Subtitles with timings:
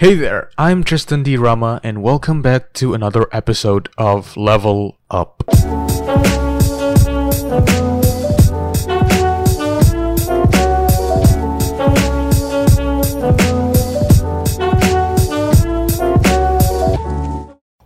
[0.00, 1.36] Hey there, I'm Tristan D.
[1.36, 5.44] Rama, and welcome back to another episode of Level Up.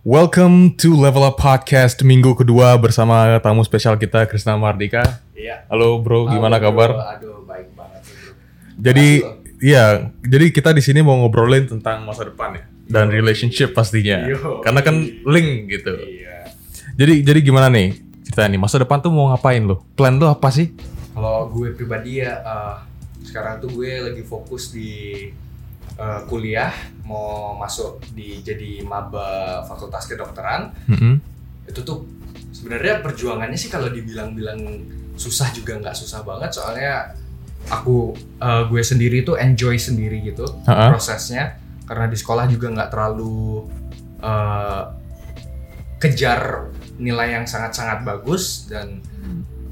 [0.07, 5.19] Welcome to Level Up Podcast minggu kedua bersama tamu spesial kita Krisna Mardika.
[5.35, 5.67] Iya.
[5.67, 6.89] Halo bro, gimana Halo, kabar?
[6.95, 7.11] bro.
[7.11, 8.31] Aduh, baik banget bro.
[8.79, 13.73] Jadi Makasih iya, jadi kita di sini mau ngobrolin tentang masa depan ya dan relationship
[13.73, 14.29] pastinya.
[14.29, 14.61] Yo.
[14.61, 15.93] Karena kan link gitu.
[15.97, 16.53] Iya.
[16.95, 19.81] Jadi jadi gimana nih cerita nih masa depan tuh mau ngapain lo?
[19.97, 20.69] Plan lo apa sih?
[21.15, 22.75] Kalau gue pribadi ya, eh,
[23.25, 24.91] sekarang tuh gue lagi fokus di
[25.95, 26.71] eh, kuliah,
[27.07, 30.75] mau masuk di jadi maba Fakultas Kedokteran.
[30.85, 31.15] Mm-mm.
[31.65, 32.05] Itu tuh
[32.53, 34.61] sebenarnya perjuangannya sih kalau dibilang-bilang
[35.15, 37.15] susah juga nggak susah banget, soalnya
[37.67, 40.91] aku eh, gue sendiri tuh enjoy sendiri gitu Ha-ha.
[40.91, 43.65] prosesnya, karena di sekolah juga nggak terlalu
[44.19, 44.83] eh,
[45.95, 48.99] kejar nilai yang sangat-sangat bagus dan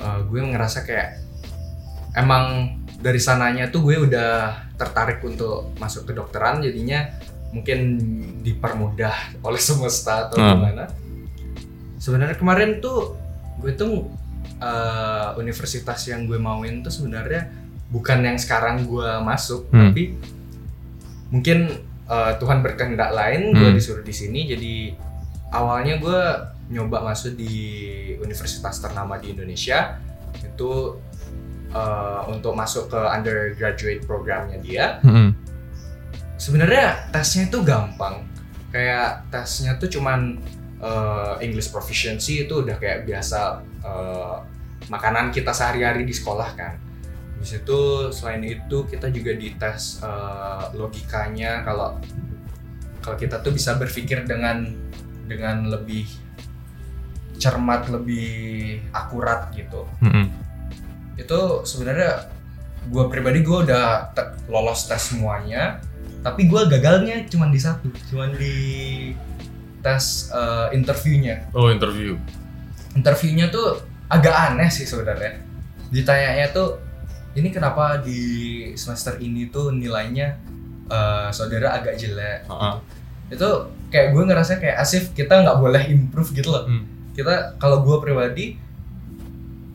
[0.02, 1.23] uh, gue ngerasa kayak
[2.16, 7.08] emang dari sananya tuh gue udah tertarik untuk masuk ke dokteran jadinya
[7.52, 8.00] mungkin
[8.42, 9.14] dipermudah
[9.48, 10.52] oleh semesta atau Hmm.
[10.58, 10.84] gimana
[11.95, 13.16] sebenarnya kemarin tuh
[13.64, 14.12] gue tuh
[14.60, 17.48] uh, universitas yang gue mauin tuh sebenarnya
[17.94, 19.94] bukan yang sekarang gue masuk Hmm.
[19.94, 20.17] tapi
[21.30, 21.69] mungkin
[22.09, 23.77] uh, Tuhan berkehendak lain gue Hmm.
[23.77, 24.97] disuruh di sini jadi
[25.53, 26.21] awalnya gue
[26.73, 27.53] nyoba masuk di
[28.17, 30.02] universitas ternama di Indonesia
[30.41, 30.97] itu
[31.69, 35.36] uh, untuk masuk ke undergraduate programnya dia Mm-mm.
[36.36, 38.25] sebenarnya tesnya itu gampang
[38.73, 40.41] kayak tesnya tuh cuman
[40.81, 44.41] uh, English proficiency itu udah kayak biasa uh,
[44.89, 46.73] makanan kita sehari-hari di sekolah kan
[47.44, 47.80] Habis itu
[48.16, 51.67] selain itu kita juga dites uh, logikanya.
[51.67, 51.99] Kalau
[53.03, 54.63] kalau kita tuh bisa berpikir dengan
[55.27, 56.08] dengan lebih
[57.36, 59.83] cermat lebih akurat gitu.
[59.99, 60.31] Mm-mm.
[61.20, 62.32] itu sebenarnya
[62.87, 65.83] gue pribadi gue udah te- lolos tes semuanya.
[66.23, 68.55] Tapi gue gagalnya cuma di satu cuma di
[69.83, 71.52] tes eh, interviewnya.
[71.52, 72.15] Oh interview.
[72.95, 75.43] interviewnya tuh agak aneh sih sebenarnya.
[75.92, 76.80] Ditanyanya tuh
[77.33, 78.21] ini kenapa di
[78.73, 80.38] semester ini tuh nilainya
[80.86, 82.77] eh, saudara agak jelek Ha-ha.
[83.27, 83.49] itu
[83.88, 86.86] kayak gue ngerasa kayak asif kita nggak boleh improve gitu loh Hmm.
[87.11, 88.58] kita kalau gue pribadi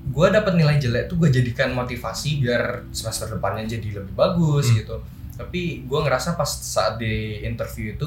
[0.09, 4.77] gue dapat nilai jelek tuh gue jadikan motivasi biar semester depannya jadi lebih bagus Hmm.
[4.77, 4.97] gitu
[5.35, 8.07] tapi gue ngerasa pas saat di interview itu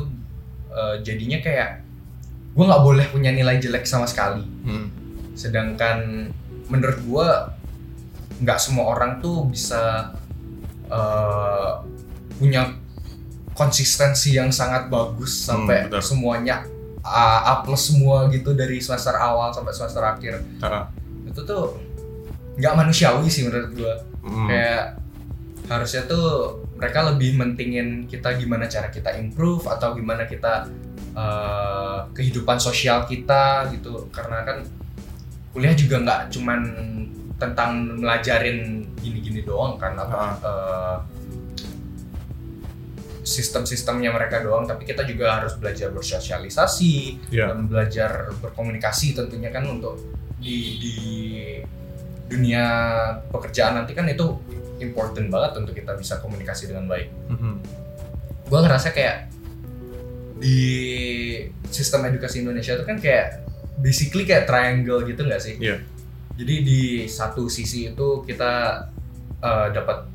[0.70, 1.84] eh, jadinya kayak
[2.52, 4.88] gue nggak boleh punya nilai jelek sama sekali Mm.
[5.34, 6.28] sedangkan
[6.68, 7.28] menurut gue
[8.42, 10.12] nggak semua orang tuh bisa
[10.88, 11.72] eh,
[12.36, 12.74] punya
[13.54, 16.02] konsistensi yang sangat bagus sampai betul.
[16.02, 16.66] semuanya
[17.02, 20.90] A, A plus semua gitu dari semester awal sampai semester akhir Ha-ha.
[21.26, 21.78] itu tuh
[22.58, 24.46] nggak manusiawi sih menurut gue Mm.
[24.46, 25.02] kayak
[25.66, 26.26] harusnya tuh
[26.78, 30.70] mereka lebih mentingin kita gimana cara kita improve atau gimana kita
[31.12, 34.58] eh, kehidupan sosial kita gitu karena kan
[35.52, 36.60] kuliah juga nggak cuman
[37.42, 40.98] tentang melajarin gini-gini doang kan apa eh,
[43.22, 46.94] sistem-sistemnya mereka doang tapi kita juga harus belajar bersosialisasi
[47.30, 47.54] Iya.
[47.54, 49.98] dan belajar berkomunikasi tentunya kan untuk
[50.42, 50.96] di di
[52.26, 52.66] dunia
[53.30, 54.26] pekerjaan nanti kan itu
[54.82, 57.10] important banget untuk kita bisa komunikasi dengan baik.
[57.30, 57.54] Mhm.
[58.50, 59.30] Gue ngerasa kayak
[60.42, 60.58] di
[61.70, 63.46] sistem edukasi Indonesia itu kan kayak
[63.78, 65.56] basically kayak triangle gitu nggak sih?
[65.62, 65.78] Iya.
[66.36, 68.52] Jadi di satu sisi itu kita
[69.42, 70.06] eh, dapat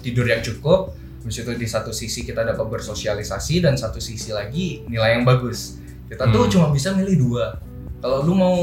[0.00, 4.84] tidur yang cukup, habis itu di satu sisi kita dapat bersosialisasi dan satu sisi lagi
[4.84, 5.76] nilai yang bagus.
[6.08, 6.52] Kita tuh Hmm.
[6.52, 7.56] cuma bisa milih dua.
[8.00, 8.56] Kalau lu mau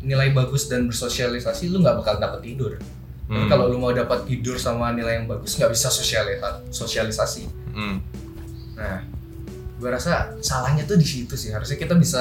[0.00, 2.76] nilai bagus dan bersosialisasi, lu nggak bakal dapat tidur.
[3.24, 3.48] Tapi Mm.
[3.48, 7.48] kalau lu mau dapat tidur sama nilai yang bagus, nggak bisa sosialisa- sosialisasi.
[7.72, 7.96] Mm.
[8.76, 9.00] Nah,
[9.80, 11.48] gue rasa salahnya tuh di situ sih.
[11.48, 12.20] Harusnya kita bisa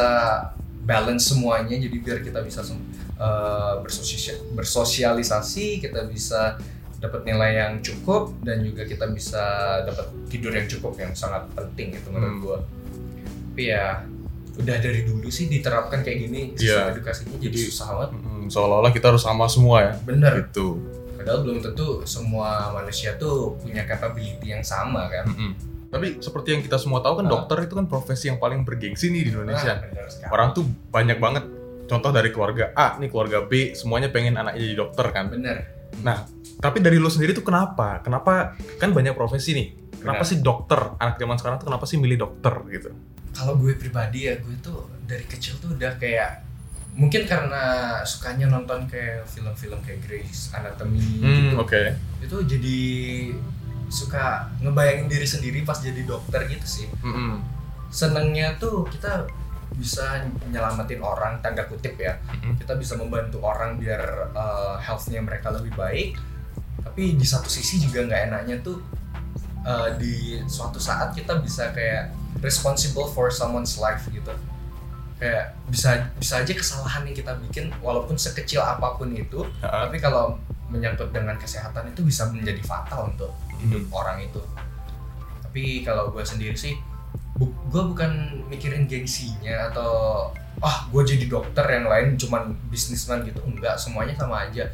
[0.83, 2.63] balance semuanya, jadi biar kita bisa
[3.23, 6.59] eh, bersosia- bersosialisasi, kita bisa
[6.97, 9.43] dapat nilai yang cukup dan juga kita bisa
[9.83, 12.43] dapat tidur yang cukup yang sangat penting itu menurut Hmm.
[12.43, 12.57] gue.
[13.45, 13.85] Tapi ya
[14.53, 16.93] udah dari dulu sih diterapkan kayak gini sistem Iya.
[16.93, 18.11] edukasinya jadi Jadi- susah banget.
[18.13, 19.93] Mm, Seolah-olah kita harus sama semua ya.
[19.99, 20.31] Bener.
[20.43, 20.67] Gitu.
[21.15, 25.25] Padahal belum tentu semua manusia tuh punya capability yang sama kan.
[25.25, 25.51] Mm-mm.
[25.89, 27.31] Tapi seperti yang kita semua tahu kan Ah.
[27.31, 29.77] dokter itu kan profesi yang paling bergengsi nih di Indonesia.
[29.77, 30.29] Nah.
[30.29, 31.43] Orang tuh banyak banget
[31.89, 35.25] contoh dari keluarga A nih keluarga B semuanya pengen anaknya jadi dokter kan.
[35.29, 35.57] bener.
[36.01, 36.25] Nah,
[36.57, 38.01] tapi dari lo sendiri tuh kenapa?
[38.01, 39.67] Kenapa kan banyak profesi nih.
[40.01, 40.31] Kenapa Benar.
[40.33, 40.79] sih dokter?
[40.99, 42.91] Anak zaman sekarang tuh kenapa sih milih dokter gitu?
[43.33, 46.45] kalau gue pribadi ya gue tuh dari kecil tuh udah kayak
[46.93, 51.81] mungkin karena sukanya nonton kayak film-film kayak Grey's Anatomy gitu oke.
[52.21, 52.79] itu jadi
[53.89, 57.41] suka ngebayangin diri sendiri pas jadi dokter gitu sih Mm-mm.
[57.89, 59.25] senengnya tuh kita
[59.77, 62.17] bisa nyelamatin orang tanda kutip ya.
[62.29, 62.55] Mm-mm.
[62.61, 66.17] kita bisa membantu orang biar uh, healthnya mereka lebih baik.
[66.83, 68.79] Tapi di satu sisi juga nggak enaknya tuh
[69.65, 74.31] uh, di suatu saat kita bisa kayak responsible for someone's life gitu.
[75.17, 79.87] Kayak bisa bisa aja kesalahan yang kita bikin walaupun sekecil apa pun itu Ha-ha.
[79.87, 80.35] tapi kalau
[80.67, 83.31] menyangkut dengan kesehatan itu bisa menjadi fatal untuk
[83.61, 84.41] hidup orang itu.
[85.45, 86.75] Tapi kalau gue sendiri sih
[87.33, 88.11] bu- gue bukan
[88.47, 89.91] mikirin gengsinya atau
[90.59, 93.41] ah gue jadi dokter yang lain cuman bisnisman gitu.
[93.43, 94.69] Enggak semuanya sama aja.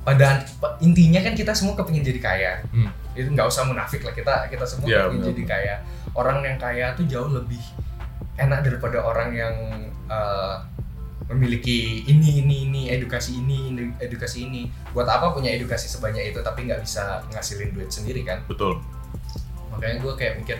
[0.00, 2.52] Pada pa- intinya kan kita semua kepingin jadi kaya.
[2.70, 2.90] Hmm.
[3.10, 5.74] itu nggak usah munafik lah kita kita semua Iya, kepingin jadi kaya.
[6.12, 7.58] Orang yang kaya tuh jauh lebih
[8.36, 9.54] enak daripada orang yang
[10.06, 10.56] eh,
[11.26, 14.66] memiliki ini ini ini edukasi ini ini, edukasi ini.
[14.90, 18.42] Buat apa punya edukasi sebanyak itu tapi nggak bisa ngasilin duit sendiri kan?
[18.46, 18.78] Betul.
[19.70, 20.58] makanya gue kayak mikir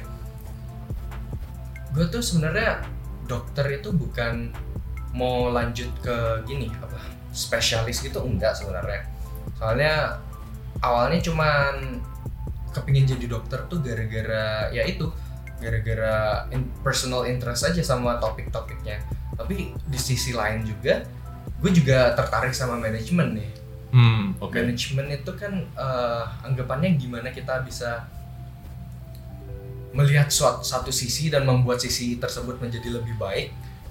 [1.91, 2.83] gue tuh sebenarnya
[3.27, 4.51] dokter itu bukan
[5.15, 6.99] mau lanjut ke gini apa
[7.31, 9.07] spesialis gitu enggak sebenarnya.
[9.59, 10.19] Soalnya
[10.83, 11.99] awalnya cuman
[12.71, 15.11] kepingin jadi dokter tuh gara-gara ya itu
[15.59, 19.03] gara-gara in- personal interest aja sama topik-topiknya.
[19.35, 21.03] Tapi di sisi lain juga
[21.61, 23.51] gue juga tertarik sama manajemen nih.
[23.91, 24.55] Hmm, oke.
[24.55, 28.07] manajemen itu kan eh, anggapannya gimana kita bisa
[29.91, 33.51] melihat suatu satu sisi dan membuat sisi tersebut menjadi lebih baik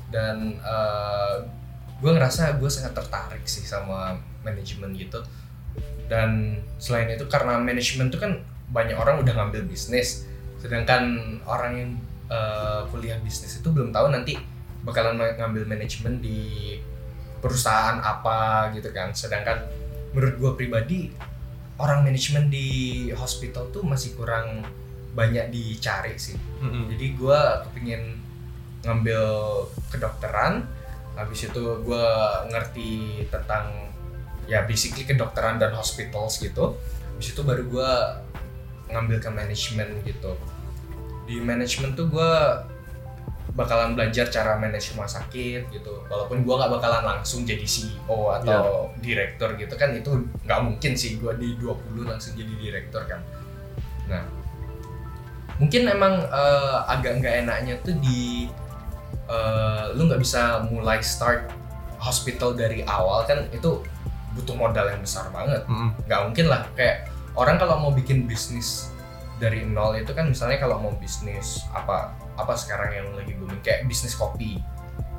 [0.10, 0.56] dan
[2.00, 5.20] gue ngerasa gue sangat tertarik sih sama manajemen gitu.
[6.10, 8.42] Dan selain itu karena manajemen itu kan
[8.72, 10.26] banyak orang udah ngambil bisnis
[10.60, 11.92] sedangkan orang yang
[12.28, 14.36] eh, kuliah bisnis itu belum tahu nanti
[14.84, 16.80] bakalan ngambil manajemen di
[17.40, 19.12] perusahaan apa gitu kan.
[19.16, 19.68] Sedangkan
[20.16, 21.00] menurut gue pribadi
[21.80, 24.68] orang manajemen di hospital tuh masih kurang
[25.18, 26.38] banyak dicari sih.
[26.62, 26.92] Mm-mm.
[26.92, 28.04] jadi gue kepingin
[28.84, 29.24] ngambil
[29.92, 30.64] kedokteran
[31.20, 32.08] habis itu gue
[32.48, 33.92] ngerti tentang
[34.48, 36.80] ya basically kedokteran dan hospitals gitu.
[37.16, 37.92] Habis itu baru gue
[38.90, 40.34] ngambil ke manajemen gitu.
[41.28, 42.32] Di manajemen tuh gue
[43.54, 46.08] bakalan belajar cara manage rumah sakit gitu.
[46.08, 51.20] Walaupun gue nggak bakalan langsung jadi CEO atau direktur gitu kan itu nggak mungkin sih
[51.20, 53.20] gue di 20 langsung jadi direktur kan.
[54.08, 54.39] Nah
[55.60, 58.48] mungkin emang eh, agak nggak enaknya tuh di
[59.28, 61.52] eh, lu nggak bisa mulai start
[62.00, 63.84] hospital dari awal kan itu
[64.34, 65.68] butuh modal yang besar banget.
[66.08, 68.90] Nggak mungkin lah kayak orang kalau mau bikin bisnis
[69.40, 73.84] dari nol itu kan misalnya kalau mau bisnis apa apa sekarang yang lagi booming kayak
[73.84, 74.64] bisnis kopi.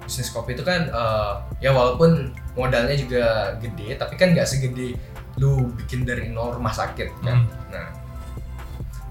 [0.08, 4.96] Bisnis kopi itu kan eh, ya walaupun modalnya juga gede tapi kan nggak segede
[5.36, 7.44] lu bikin dari nol rumah sakit kan.
[7.68, 7.99] Nah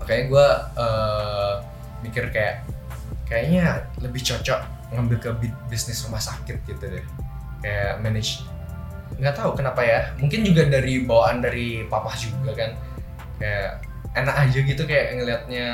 [0.10, 0.48] makanya gue
[2.02, 2.66] mikir kayak
[3.30, 4.58] kayaknya lebih cocok
[4.90, 7.06] ngambil ke bi- bisnis rumah sakit gitu deh.
[7.62, 8.42] Kayak manage
[9.22, 10.10] nggak tahu kenapa ya.
[10.18, 12.74] Mungkin juga dari bawaan dari papa juga kan.
[13.38, 13.86] Kayak
[14.18, 15.70] enak aja gitu kayak ngelihatnya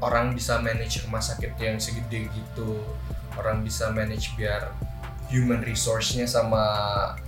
[0.00, 2.80] orang bisa manage rumah sakit yang segede gitu.
[3.36, 4.72] Orang bisa manage biar
[5.28, 6.64] human resource-nya sama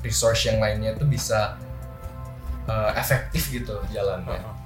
[0.00, 1.60] resource yang lainnya tuh bisa
[2.64, 4.40] uh, efektif gitu jalannya.
[4.40, 4.57] Uh-huh.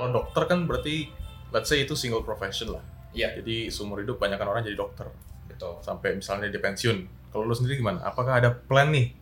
[0.00, 1.12] Kalau dokter kan berarti
[1.52, 2.84] let's say itu single profession lah.
[3.12, 3.36] Iya.
[3.36, 5.04] Jadi seumur hidup banyak orang jadi dokter
[5.44, 7.28] betul sampai misalnya dia pensiun.
[7.28, 8.00] Kalau lu sendiri gimana?
[8.00, 9.12] Apakah ada plan nih?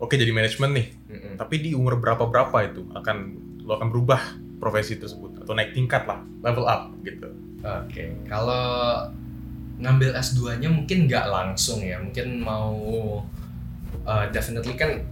[0.00, 1.34] Oke jadi manajemen nih, Mm-mm.
[1.36, 3.16] tapi di umur berapa berapa itu akan
[3.68, 7.28] lo akan berubah profesi tersebut atau naik tingkat lah, level up gitu.
[7.60, 9.04] Oke, kalau
[9.76, 12.72] ngambil S2-nya mungkin nggak langsung ya, mungkin mau
[14.08, 15.04] uh, definitely kan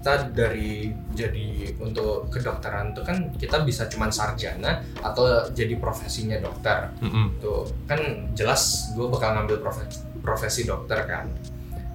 [0.00, 6.88] kita dari jadi untuk kedokteran tuh kan kita bisa cuman sarjana atau jadi profesinya dokter.
[7.04, 7.36] Mm-mm.
[7.36, 8.00] Tuh kan
[8.32, 11.28] jelas gue bakal ngambil profesi, profesi dokter kan.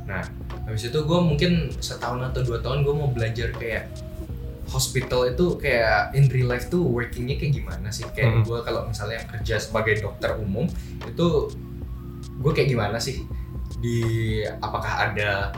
[0.05, 0.21] Nah,
[0.69, 3.89] habis itu gue mungkin setahun atau dua tahun gue mau belajar kayak
[4.69, 8.05] hospital itu kayak in real life tuh workingnya kayak gimana sih?
[8.13, 8.41] Kayak Mhm.
[8.45, 10.69] gue kalau misalnya kerja sebagai dokter umum
[11.09, 11.49] itu
[12.37, 13.25] gue kayak gimana sih?
[13.81, 13.97] Di
[14.61, 15.57] apakah ada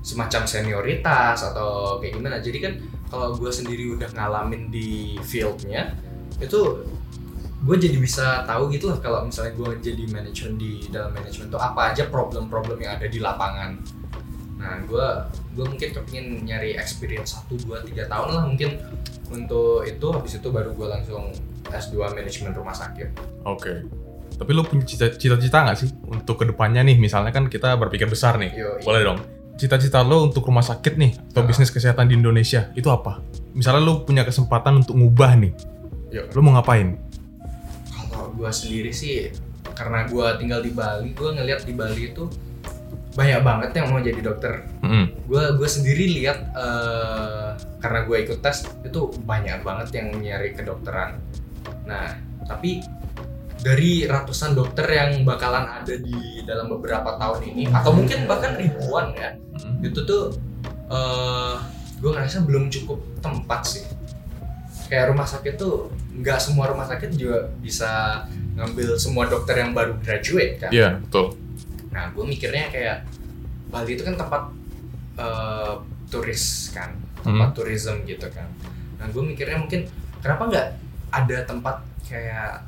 [0.00, 2.36] semacam senioritas atau kayak gimana?
[2.38, 2.72] Jadi kan
[3.08, 5.96] kalau gue sendiri udah ngalamin di fieldnya
[6.38, 6.84] itu
[7.58, 11.58] gue jadi bisa tahu gitu lah kalau misalnya gue jadi manajemen di dalam manajemen tuh
[11.58, 13.74] apa aja problem-problem yang ada di lapangan.
[14.58, 15.06] Nah, gue
[15.58, 18.78] gue mungkin kepingin nyari experience 1, 2, 3 tahun lah mungkin
[19.28, 21.34] untuk itu habis itu baru gue langsung
[21.66, 23.08] S2 manajemen rumah sakit.
[23.42, 23.82] Oke.
[24.38, 26.94] Tapi lo punya cita- cita-cita nggak sih untuk ke depannya nih?
[26.94, 28.54] Misalnya kan kita berpikir besar nih.
[28.54, 29.18] Yo, Boleh dong.
[29.58, 31.46] Cita-cita lo untuk rumah sakit nih atau Ah.
[31.46, 33.18] bisnis kesehatan di Indonesia itu apa?
[33.52, 35.52] Misalnya lo punya kesempatan untuk ngubah nih,
[36.14, 36.22] Yo.
[36.30, 36.94] lo mau ngapain?
[37.90, 39.34] Kalau gua sendiri sih
[39.74, 42.30] karena gua tinggal di Bali, gua ngeliat di Bali itu
[43.12, 44.62] banyak banget yang mau jadi dokter.
[44.78, 45.26] Mm-mm.
[45.26, 47.50] Gua gua sendiri lihat eh,
[47.82, 51.18] karena gua ikut tes itu banyak banget yang nyari kedokteran.
[51.82, 52.14] Nah,
[52.46, 52.78] tapi
[53.58, 59.10] dari ratusan dokter yang bakalan ada di dalam beberapa tahun ini atau mungkin bahkan ribuan
[59.18, 59.34] ya.
[59.34, 59.82] Mm-mm.
[59.82, 60.34] itu tuh
[60.88, 61.54] eh
[61.98, 63.84] gue ngerasa belum cukup tempat sih.
[64.88, 68.24] Kayak rumah sakit tuh nggak semua rumah sakit juga bisa
[68.56, 70.70] ngambil semua dokter yang baru graduate kan?
[70.70, 71.34] Iya, betul.
[71.88, 72.96] nah gue mikirnya kayak
[73.74, 74.42] Bali itu kan tempat
[75.18, 75.74] eh,
[76.08, 76.94] turis kan?
[77.26, 78.46] Tempat tourism gitu kan.
[79.02, 79.90] Nah gue mikirnya mungkin
[80.22, 80.68] kenapa nggak
[81.10, 82.64] ada tempat kayak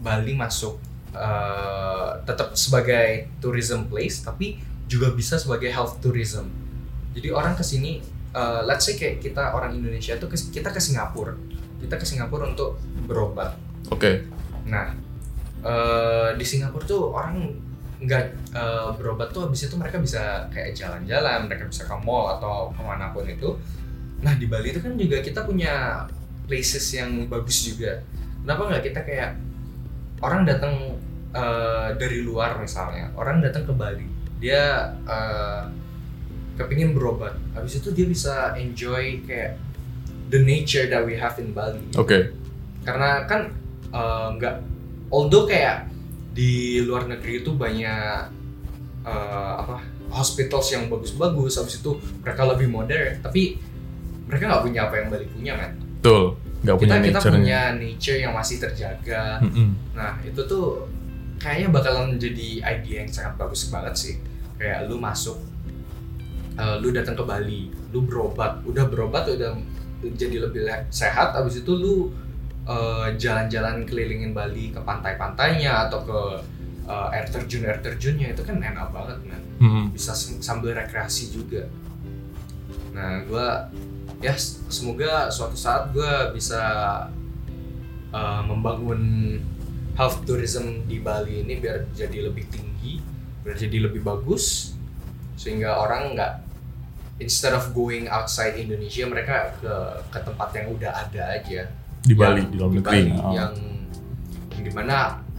[0.00, 0.80] Bali masuk
[1.12, 4.56] eh, tetap sebagai tourism place tapi
[4.90, 6.50] juga bisa sebagai health tourism
[7.12, 8.00] jadi orang ke sini
[8.32, 11.36] eh, let's say kayak kita orang Indonesia tuh kes- kita ke Singapura
[11.80, 12.76] kita ke Singapura untuk
[13.08, 13.56] berobat
[13.88, 14.28] Oke.
[14.68, 14.92] Nah,
[15.64, 17.48] eh, di Singapura tuh orang
[18.00, 22.68] nggak eh, berobat tuh habis itu mereka bisa kayak jalan-jalan, mereka bisa ke mall atau
[22.76, 23.56] ke mana pun itu.
[24.20, 26.04] Nah di Bali itu kan juga kita punya
[26.44, 28.04] places yang bagus juga.
[28.44, 29.30] Kenapa nggak kita kayak
[30.20, 31.00] orang datang
[31.32, 34.06] eh, dari luar misalnya, orang datang ke Bali,
[34.40, 35.62] dia eh,
[36.60, 39.56] kepingin berobat, habis itu dia bisa enjoy kayak
[40.30, 42.30] the nature that we have in Bali Oke.
[42.86, 43.50] karena kan
[43.90, 44.56] eh, nggak
[45.10, 45.90] although kayak
[46.30, 48.30] di luar negeri itu banyak
[49.04, 49.82] eh, apa
[50.14, 53.58] hospitals yang bagus-bagus habis itu mereka lebih modern tapi
[54.30, 56.39] mereka nggak punya apa yang Bali punya kan Betul.
[56.60, 59.24] Nggak kita punya kita nature punya nature yang masih terjaga.
[59.96, 60.84] Nah itu tuh
[61.40, 64.14] kayaknya bakalan menjadi idea yang sangat bagus banget sih.
[64.60, 65.40] Kayak lu masuk
[66.60, 68.60] eh, lu datang ke Bali lu berobat.
[68.68, 69.56] Udah berobat udah
[70.00, 72.12] jadi lebih le- sehat habis itu lu
[72.68, 76.20] eh, jalan-jalan kelilingin Bali ke pantai-pantainya atau ke
[76.84, 79.40] eh, air terjun air terjunnya itu kan enak banget man
[79.96, 81.64] bisa sem- sambil rekreasi juga.
[82.92, 83.68] Nah gua
[84.20, 84.36] ya
[84.68, 86.60] semoga suatu saat gua bisa
[88.12, 89.00] uh, membangun
[89.96, 93.00] health tourism di Bali ini biar jadi lebih tinggi
[93.40, 94.76] biar jadi lebih bagus
[95.40, 96.32] sehingga orang nggak
[97.16, 99.72] instead of going outside Indonesia mereka ke
[100.12, 101.68] ke tempat yang udah ada aja
[102.00, 103.00] Di Bali, Yang- di dalam negeri.
[103.08, 103.32] Bali, Oh.
[103.36, 103.52] yang
[104.56, 104.96] yang di mana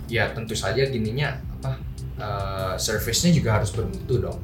[0.10, 1.72] ya tentu saja gininya apa
[2.18, 4.42] uh, service-nya juga harus bermutu dong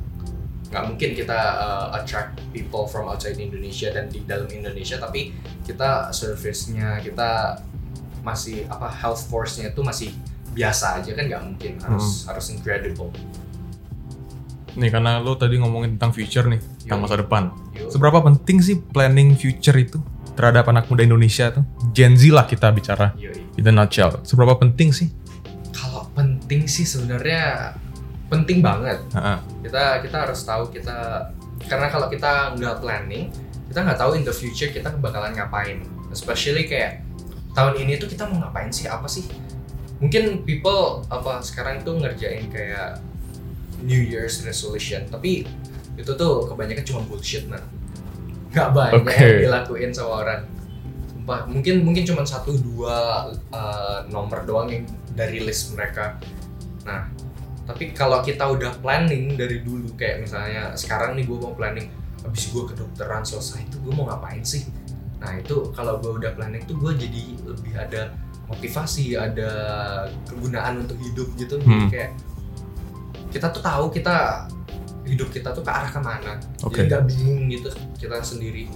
[0.67, 5.31] nggak mungkin kita uh, attract people from outside Indonesia dan di dalam Indonesia tapi
[5.63, 7.61] kita service-nya kita
[8.19, 10.11] masih apa health force-nya itu masih
[10.51, 12.35] biasa aja kan nggak mungkin harus Hmm.
[12.35, 13.11] harus incredible
[14.77, 17.03] Nih karena lo tadi ngomongin tentang future nih, tentang Yo.
[17.09, 17.49] masa depan.
[17.73, 17.89] Yuk.
[17.89, 19.97] Seberapa penting sih planning future itu
[20.37, 21.65] terhadap anak muda Indonesia tuh?
[21.97, 23.09] Gen Z lah kita bicara.
[23.17, 23.57] Yoi.
[23.57, 24.21] In a nutshell.
[24.21, 25.09] Seberapa penting sih?
[25.73, 27.73] kalau penting sih sebenarnya
[28.27, 28.99] penting banget.
[29.15, 29.39] Ha-ha.
[29.63, 31.27] kita kita harus tahu kita
[31.67, 33.31] karena kalau kita nggak planning
[33.67, 35.83] kita nggak tahu in the future kita bakalan ngapain.
[36.11, 37.03] Especially kayak
[37.51, 38.87] tahun ini tuh kita mau ngapain sih?
[38.87, 39.27] Apa sih?
[39.97, 43.01] Mungkin people apa sekarang tuh ngerjain kayak
[43.81, 45.45] New Year's resolution tapi
[45.97, 47.61] itu tuh kebanyakan cuma bullshit man
[48.53, 49.17] nggak banyak Oke.
[49.17, 50.41] yang dilakuin sama orang.
[51.11, 56.15] Sumpah, mungkin mungkin cuma satu dua uh, nomor doang yang dari list mereka.
[56.87, 57.11] Nah
[57.67, 61.91] tapi kalau kita udah planning dari dulu kayak misalnya sekarang nih gue mau planning
[62.23, 64.65] habis gue kedokteran selesai itu gue mau ngapain sih
[65.19, 68.15] nah itu kalau gue udah planning tuh gue jadi lebih ada
[68.47, 69.49] motivasi ada
[70.23, 71.89] kegunaan untuk hidup gitu jadi Hmm.
[71.91, 72.11] kayak
[73.27, 74.47] kita tuh tahu kita
[75.03, 76.33] hidup kita tuh ke arah ke mana
[76.63, 76.79] Oke.
[76.83, 77.69] jadi nggak bingung gitu
[77.99, 78.71] kita sendiri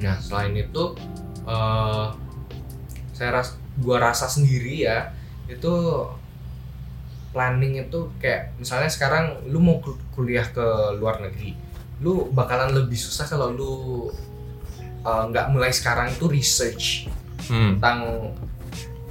[0.00, 0.84] nah selain itu
[1.48, 2.06] eh
[3.16, 5.12] saya ras gua rasa sendiri ya
[5.48, 5.72] itu
[7.30, 10.62] planning itu kayak misalnya sekarang lu mau kul- kuliah ke
[10.94, 11.54] luar negeri
[11.98, 13.72] lu bakalan lebih susah kalau lu
[15.00, 17.06] eh, nggak mulai sekarang tuh research
[17.42, 17.74] Hmm.
[17.74, 18.30] tentang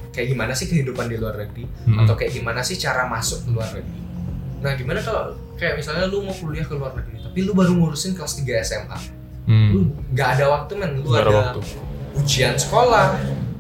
[0.10, 1.98] kayak gimana sih kehidupan di luar negeri Hmm.
[2.00, 4.00] atau kayak gimana sih cara masuk ke luar negeri.
[4.60, 5.24] Nah, gimana kalau
[5.56, 9.00] kayak misalnya lu mau kuliah ke luar negeri, tapi lu baru ngurusin kelas 3 SMA.
[9.46, 9.70] Hmm.
[9.72, 11.60] Lu nggak ada waktu men, lu Nggak ada ada, waktu.
[12.16, 13.08] ujian sekolah,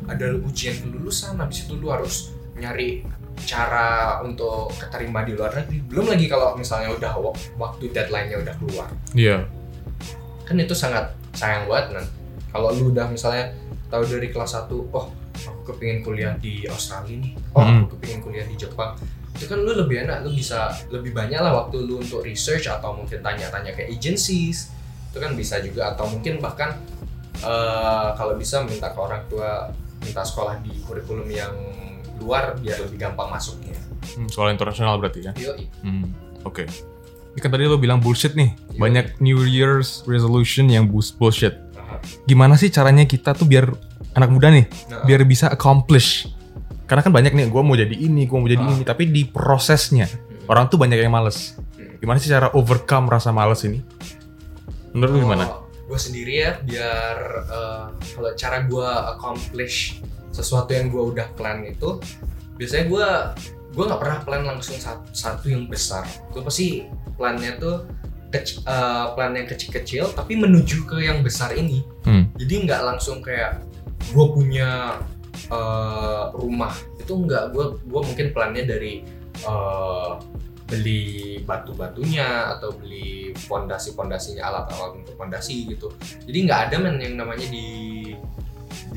[0.05, 3.03] ada ujian kelulusan, habis itu lu harus nyari
[3.41, 3.87] cara
[4.19, 5.79] untuk keterima di luar negeri.
[5.81, 8.87] Belum lagi kalau misalnya udah wak- waktu deadline-nya udah keluar.
[9.11, 9.45] Iya.
[10.43, 12.05] Kan itu sangat sayang banget men.
[12.49, 13.53] Kalau lu udah misalnya
[13.87, 15.07] tahu dari kelas 1, oh
[15.39, 17.79] aku kepingin kuliah di Australia nih oh Hmm.
[17.81, 18.91] aku kepingin kuliah di Jepang
[19.31, 22.91] itu kan lu lebih enak lu bisa lebih banyak lah waktu lu untuk research atau
[22.91, 24.67] mungkin tanya-tanya ke agencies
[25.07, 26.75] itu kan bisa juga atau mungkin bahkan
[27.37, 31.55] eh, kalau bisa minta ke orang tua minta sekolah di kurikulum yang
[32.19, 33.79] luar biar lebih gampang masuknya
[34.15, 35.31] Hmm, soal internasional berarti ya.
[35.37, 35.67] Yoi.
[35.83, 36.09] Hmm,
[36.47, 36.65] oke.
[37.35, 38.55] Ini kan tadi lo bilang bullshit nih.
[38.73, 38.79] Iya.
[38.79, 41.55] Banyak New Year's resolution yang bullshit.
[41.77, 42.01] Aha.
[42.25, 43.69] Gimana sih caranya kita tuh biar
[44.17, 46.25] anak muda nih Nah, biar bisa accomplish?
[46.89, 48.71] Karena kan banyak nih, gue mau jadi ini, gue mau jadi Ah.
[48.73, 50.49] ini, tapi di prosesnya hmm.
[50.49, 51.53] orang tuh banyak yang males.
[51.77, 52.01] Hmm.
[52.01, 53.83] Gimana sih cara overcome rasa males ini?
[54.95, 55.45] Menurut lu gimana?
[55.89, 57.17] gue sendiri ya biar
[57.49, 59.97] eh, kalau cara gue accomplish
[60.29, 61.97] sesuatu yang gue udah plan itu
[62.59, 63.07] biasanya gue
[63.69, 66.03] gue nggak pernah plan langsung satu, satu yang besar.
[66.33, 67.85] Gue pasti plannya tuh
[68.33, 71.85] kec- eh, plan yang kecil-kecil tapi menuju ke yang besar ini.
[72.07, 72.25] Hmm.
[72.39, 73.61] jadi nggak langsung kayak
[74.11, 74.97] gue punya
[75.49, 76.73] eh, rumah.
[76.99, 79.05] Itu nggak gue gue mungkin plannya dari
[79.39, 80.11] eh,
[80.69, 85.89] beli batu-batunya atau beli fondasi-fondasinya alat-alat untuk fondasi gitu.
[86.29, 87.98] Jadi nggak ada men yang namanya di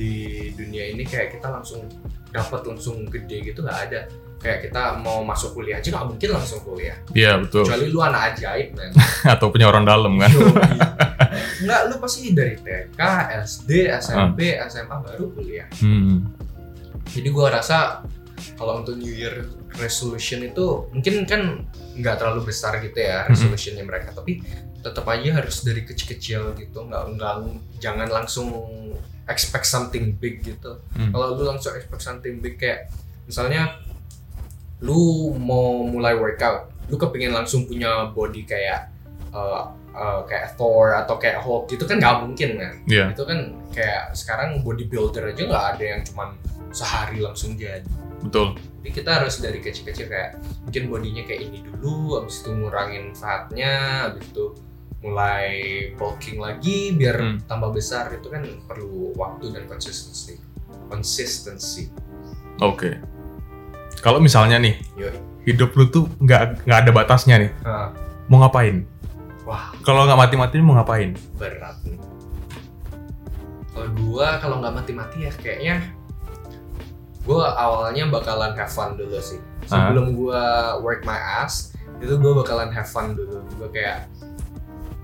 [0.03, 0.13] di
[0.53, 1.87] dunia ini kayak kita langsung
[2.35, 4.01] dapat langsung gede gitu nggak ada
[4.43, 7.63] kayak kita mau masuk kuliah aja nggak mungkin langsung kuliah Iya betul.
[7.63, 8.91] kecuali lu anak ajaib men
[9.33, 10.27] Atau punya orang dalam kan?
[10.29, 10.51] Yoi.
[11.63, 12.99] Enggak, lu pasti dari TK,
[13.47, 15.71] SD, SMP, SMA baru kuliah.
[15.79, 16.27] Hmm.
[17.07, 18.03] Jadi gua rasa
[18.59, 19.47] kalau untuk New Year
[19.79, 21.63] resolution itu mungkin kan
[21.95, 23.31] nggak terlalu besar gitu ya Mhm.
[23.31, 24.43] resolutionnya mereka, tapi
[24.83, 27.35] tetap aja harus dari kecil-kecil gitu, nggak nggak
[27.79, 28.51] jangan langsung
[29.31, 30.79] expect something big gitu.
[30.95, 31.11] Hmm.
[31.15, 32.91] Kalau lu langsung expect something big kayak
[33.27, 33.79] misalnya
[34.83, 38.91] lu mau mulai workout, lu kepingin langsung punya body kayak
[39.31, 42.75] uh, uh, kayak Thor atau kayak Hulk gitu kan nggak mungkin kan?
[42.91, 43.05] Iya.
[43.15, 46.35] Itu kan kayak sekarang bodybuilder aja nggak ada yang cuman
[46.75, 47.87] sehari langsung jadi.
[48.23, 48.59] Betul.
[48.83, 54.11] Jadi kita harus dari kecil-kecil kayak mungkin bodinya kayak ini dulu, habis itu ngurangin fatnya,
[54.11, 54.55] habis itu
[55.03, 55.51] mulai
[55.93, 57.37] bulking lagi biar Hmm.
[57.45, 60.39] tambah besar itu kan perlu waktu dan consistency.
[60.87, 61.91] Consistency.
[62.59, 63.03] Oke.
[63.99, 65.15] Kalau misalnya nih Yoi.
[65.45, 67.91] hidup lu tuh nggak nggak ada batasnya nih, Nah,
[68.27, 68.87] mau ngapain?
[69.43, 71.19] wah Kalau nggak mati-mati mau ngapain?
[71.35, 71.99] berat nih.
[73.69, 75.83] Kalau gua kalau nggak mati-mati ya kayaknya
[77.23, 79.41] gua awalnya bakalan have fun dulu sih.
[79.65, 80.43] Sebelum gua
[80.79, 83.43] work my ass, itu gua bakalan have fun dulu.
[83.57, 84.07] Gua kayak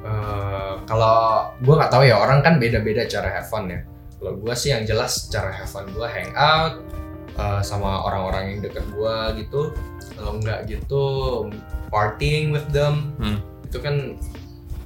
[0.05, 3.81] eh, kalau gua nggak tahu ya orang kan beda-beda cara have fun ya.
[4.19, 6.83] Kalau gua sih yang jelas cara have fun gua hang out
[7.39, 9.75] eh, sama orang-orang yang deket gua gitu.
[10.19, 11.05] Kalau nggak gitu
[11.91, 13.15] partying with them.
[13.23, 13.39] Hmm.
[13.67, 14.19] Itu kan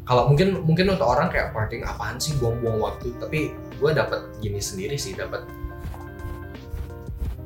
[0.03, 4.59] kalau mungkin mungkin untuk orang kayak partying apaan sih buang-buang waktu tapi gue dapat gini
[4.59, 5.46] sendiri sih dapat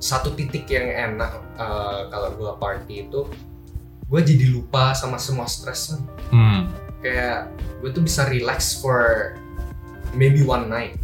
[0.01, 3.29] satu titik yang enak eh, kalau gue party itu
[4.07, 5.99] gue jadi lupa sama semua stres
[6.33, 6.67] Hmm.
[7.07, 7.39] Kayak
[7.79, 9.31] gue tuh bisa relax for
[10.19, 10.99] maybe one night.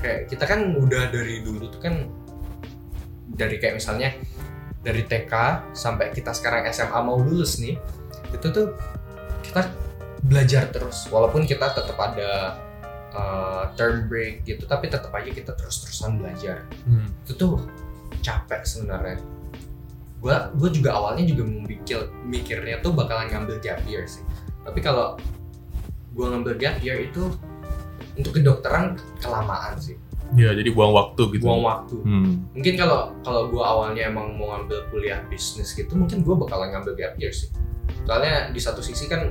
[0.00, 2.08] Kayak kita kan udah dari dulu tuh kan
[3.28, 4.16] dari kayak misalnya
[4.80, 5.32] dari TK
[5.76, 7.76] sampai kita sekarang SMA mau lulus nih
[8.32, 8.72] itu tuh
[9.44, 9.68] kita
[10.24, 11.04] belajar terus.
[11.12, 12.56] Walaupun kita tetap ada
[13.12, 16.64] uh, term break gitu tapi tetap aja kita terus-terusan belajar.
[16.88, 17.12] Hmm.
[17.28, 17.60] itu tuh
[18.24, 19.20] capek sebenarnya.
[20.24, 24.24] Gua gue juga awalnya juga memikir mikirnya tuh bakalan ngambil gap year sih
[24.64, 25.14] tapi kalau
[26.10, 27.28] gua ngambil gap year itu
[28.14, 29.94] untuk kedokteran kelamaan sih
[30.34, 31.44] Iya, jadi buang waktu gitu.
[31.44, 32.48] buang waktu Hmm.
[32.50, 36.96] mungkin kalau kalau gue awalnya emang mau ngambil kuliah bisnis gitu mungkin gue bakalan ngambil
[36.96, 37.52] gap year sih
[38.02, 39.28] soalnya di satu sisi kan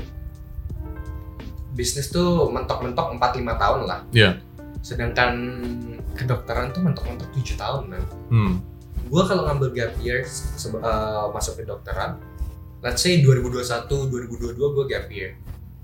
[1.74, 3.26] bisnis tuh mentok-mentok 4-5
[3.58, 4.38] tahun lah Iya.
[4.80, 5.32] sedangkan
[6.14, 8.04] kedokteran tuh mentok-mentok 7 tahun man.
[8.30, 8.54] Hmm.
[9.04, 12.22] gue kalau ngambil gap year eh, masuk kedokteran
[12.84, 15.40] let's say 2021 2022 gue gap year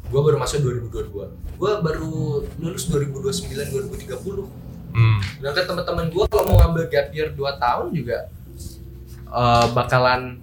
[0.10, 3.56] gue baru masuk 2022 gue baru lulus 2029
[3.98, 5.22] 2030 Hmm.
[5.38, 8.18] Sedangkan teman-teman gue kalau mau ngambil gap year 2 tahun juga
[9.30, 10.42] eh, bakalan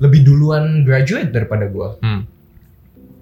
[0.00, 1.88] lebih duluan graduate daripada gue.
[2.02, 2.22] Hmm.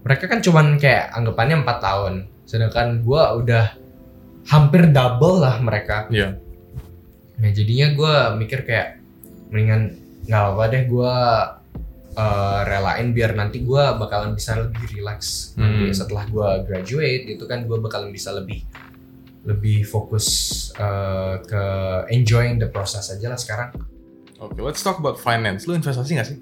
[0.06, 2.14] Mereka kan cuman kayak anggapannya 4 tahun.
[2.48, 3.76] Sedangkan gue udah
[4.48, 6.08] hampir double lah mereka.
[6.08, 6.40] Iya.
[7.38, 9.02] Nah jadinya gue mikir kayak
[9.52, 11.14] mendingan nggak apa deh gue
[12.18, 15.94] eh, relain biar nanti gue bakalan bisa lebih relax nanti Hmm.
[15.94, 18.66] setelah gue graduate itu kan gue bakalan bisa lebih
[19.42, 20.26] lebih fokus
[20.74, 21.64] eh, ke
[22.10, 23.70] enjoying the process aja lah sekarang
[24.38, 25.66] Oke, let's talk about finance.
[25.66, 26.38] Lu investasi nggak sih?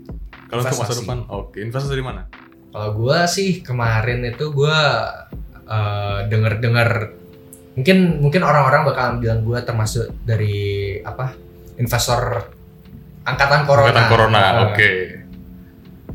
[0.53, 1.57] Kalau untuk masa depan, oke.
[1.57, 2.29] Investasi dari mana?
[2.69, 4.79] kalau gue sih kemarin itu gue
[5.67, 7.09] eh, denger-dengar
[7.73, 10.57] mungkin mungkin orang-orang bakal bilang gue termasuk dari
[11.01, 11.33] apa
[11.77, 12.53] investor
[13.25, 13.89] angkatan corona.
[13.89, 14.91] Angkatan corona, Uh, oke.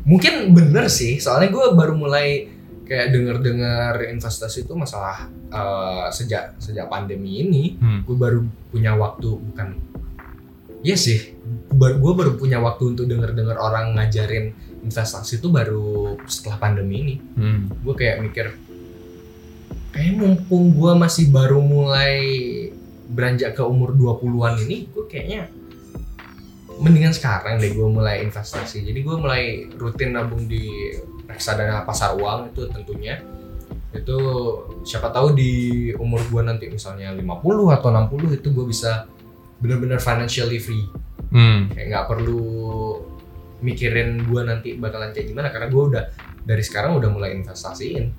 [0.02, 2.50] Mungkin bener sih, soalnya gue baru mulai
[2.82, 7.64] kayak denger-dengar investasi itu masalah uh, sejak sejak pandemi ini.
[7.78, 8.02] Hmm.
[8.02, 8.40] Gue baru
[8.74, 9.78] punya waktu bukan,
[10.82, 11.38] iya sih,
[11.72, 17.70] gue baru punya waktu untuk denger-dengar orang ngajarin investasi itu baru setelah pandemi ini Hmm.
[17.70, 18.46] gue kayak mikir
[19.94, 22.14] kayak mumpung gue masih baru mulai
[23.12, 25.48] beranjak ke umur 20-an ini gue kayaknya
[26.82, 29.42] mendingan sekarang deh gue mulai investasi jadi gue mulai
[29.78, 30.66] rutin nabung di
[31.24, 33.22] reksadana pasar uang itu tentunya
[33.92, 34.18] itu
[34.82, 35.52] siapa tahu di
[35.94, 37.22] umur gue nanti misalnya 50
[37.70, 39.06] atau 60 itu gue bisa
[39.62, 40.86] benar-benar financially free
[41.32, 41.72] Hmm.
[41.72, 42.44] kayak nggak perlu
[43.64, 46.04] mikirin gue nanti bakalan kayak gimana karena gue udah
[46.44, 48.12] dari sekarang udah mulai investasiin.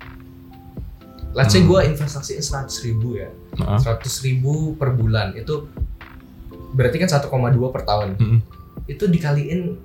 [1.30, 1.70] Let's say Hmm.
[1.70, 3.78] gue investasiin seratus ribu ya, Nah.
[3.78, 5.66] seratus ribu per bulan itu
[6.74, 7.30] berarti kan 1,2
[7.70, 8.08] per tahun.
[8.18, 8.38] Mm-mm.
[8.90, 9.78] Itu dikaliin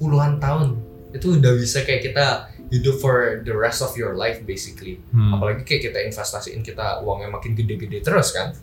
[0.00, 0.80] puluhan tahun,
[1.12, 2.26] itu udah bisa kayak kita
[2.72, 4.96] hidup for the rest of your life basically.
[5.12, 5.36] Hmm.
[5.36, 8.56] Apalagi kayak kita investasiin kita uangnya makin gede-gede terus kan.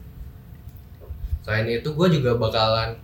[1.46, 2.98] Selain itu gue juga bakalan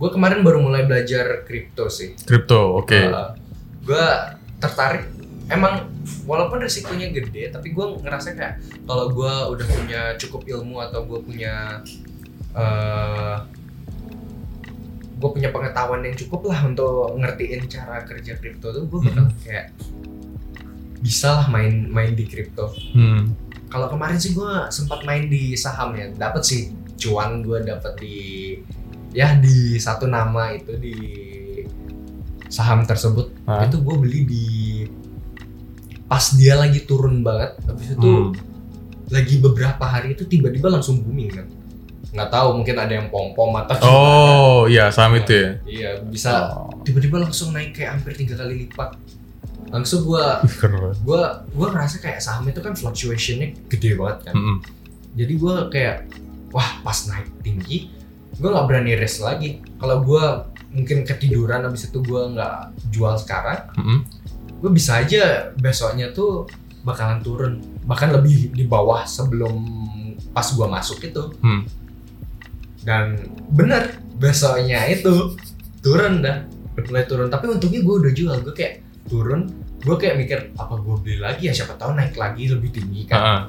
[0.00, 2.16] gue kemarin baru mulai belajar kripto sih.
[2.24, 2.98] Kripto, oke.
[3.84, 4.06] gue
[4.56, 5.12] tertarik.
[5.52, 5.92] Emang
[6.24, 11.20] walaupun risikonya gede, tapi gue ngerasa kayak kalau gue udah punya cukup ilmu atau gue
[11.20, 11.84] punya
[12.56, 13.36] eh
[15.20, 19.76] gue punya pengetahuan yang cukup lah untuk ngertiin cara kerja kripto tuh gue bakal kayak
[20.98, 23.36] bisa lah main main di kripto Hmm.
[23.68, 26.60] kalau kemarin sih gue sempat main di saham ya dapat sih
[26.96, 28.16] cuan gue dapat di
[29.10, 30.96] ya di satu nama itu di
[32.46, 33.64] saham tersebut Hah?
[33.64, 34.44] itu gue beli di
[36.04, 38.32] pas dia lagi turun banget habis itu Hmm.
[39.08, 41.46] lagi beberapa hari itu tiba-tiba langsung booming kan
[42.10, 43.86] nggak tahu mungkin ada yang pom pom atau gimana.
[43.88, 45.50] Oh, iya saham itu ya.
[45.64, 46.66] iya bisa Oh.
[46.82, 48.98] tiba-tiba langsung naik kayak hampir tiga kali lipat
[49.68, 50.26] langsung gue
[50.58, 50.90] Keren.
[50.96, 54.56] gue gue ngerasa kayak saham itu kan fluctuationnya gede banget kan Mm-mm.
[55.12, 55.96] jadi gue kayak
[56.50, 57.94] wah pas naik tinggi
[58.32, 60.24] gue nggak berani risk lagi kalau gue
[60.70, 62.56] mungkin ketiduran habis itu gue nggak
[62.90, 63.98] jual sekarang Mm-mm.
[64.58, 67.52] gue bisa aja besoknya tuh bakalan turun
[67.84, 69.54] bahkan lebih di bawah sebelum
[70.30, 71.62] pas gue masuk itu Hmm.
[72.80, 73.16] Dan
[73.48, 73.82] bener
[74.16, 75.36] besoknya itu
[75.78, 76.44] turun dah
[76.80, 80.96] mulai turun tapi untungnya gue udah jual gue kayak turun gue kayak mikir apa gue
[80.98, 83.42] beli lagi ya siapa tahu naik lagi lebih tinggi kan Ah, ah.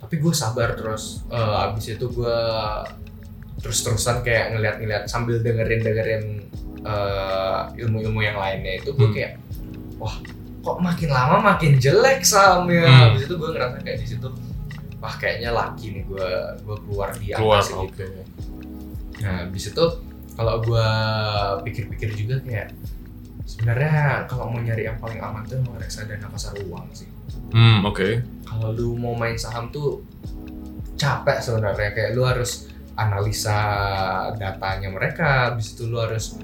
[0.00, 2.36] tapi gue sabar terus Eh, abis itu gue
[3.58, 6.24] terus-terusan kayak ngeliat-ngeliat sambil dengerin-dengerin
[6.82, 9.14] eh, ilmu-ilmu yang lainnya itu gue Hmm.
[9.14, 9.32] kayak
[9.96, 10.18] wah
[10.62, 13.06] kok makin lama makin jelek sahamnya Hmm.
[13.08, 14.28] abis itu gue ngerasa kayak di situ
[15.02, 16.28] wah kayaknya laki nih gue
[16.62, 18.06] gue keluar di Keluar, atas gitu
[19.20, 19.84] nah abis itu
[20.32, 20.88] kalau gue
[21.62, 22.70] pikir-pikir juga kayak
[23.44, 27.10] sebenarnya kalau mau nyari yang paling aman tuh emang reksadana pasar uang sih
[27.52, 28.24] Hmm, oke.
[28.42, 30.00] kalau lu mau main saham tuh
[30.94, 33.56] capek sebenarnya kayak lu harus analisa
[34.34, 36.36] datanya mereka habis itu lu harus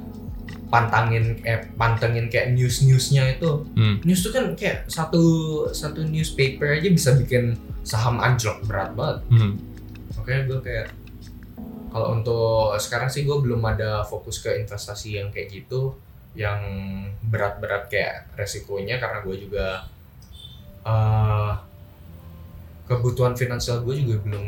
[0.68, 4.04] pantangin eh pantengin kayak news newsnya itu Hmm.
[4.04, 5.24] news tuh kan kayak satu
[5.70, 7.56] satu newspaper aja bisa bikin
[7.88, 9.56] saham anjlok berat banget Hmm.
[10.12, 10.86] makanya gue kayak
[11.88, 15.96] kalau untuk sekarang sih gue belum ada fokus ke investasi yang kayak gitu
[16.36, 16.60] yang
[17.24, 19.88] berat-berat kayak resikonya karena gue juga
[20.84, 21.52] eh
[22.84, 24.46] kebutuhan finansial gue juga belum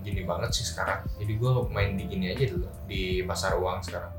[0.00, 4.12] gini banget sih sekarang jadi gue main di gini aja dulu di pasar uang sekarang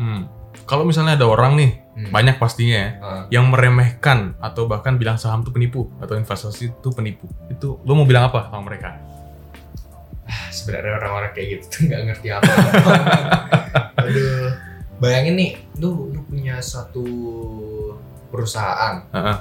[0.00, 0.24] Hmm.
[0.64, 2.08] Kalau misalnya ada orang nih, Hmm.
[2.08, 6.88] banyak pastinya ya, Eh, yang meremehkan atau bahkan bilang saham itu penipu atau investasi itu
[6.90, 7.28] penipu.
[7.46, 8.96] Itu lo mau bilang apa sama mereka?
[10.50, 12.50] sebenarnya orang-orang kayak gitu tuh nggak ngerti apa
[13.98, 14.50] aduh
[14.98, 17.02] bayangin nih lu lu punya satu
[18.28, 19.36] perusahaan Heeh.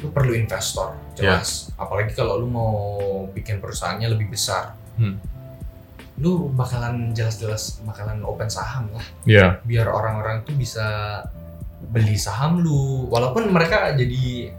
[0.00, 2.72] lu perlu investor jelas apalagi kalau lu mau
[3.30, 5.18] bikin perusahaannya lebih besar Hmm.
[6.16, 9.58] lu bakalan jelas-jelas bakalan open saham lah Iya.
[9.60, 11.18] biar orang-orang tuh bisa
[11.88, 14.50] beli saham lu walaupun mereka jadi